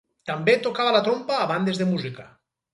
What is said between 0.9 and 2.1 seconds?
la trompa a bandes de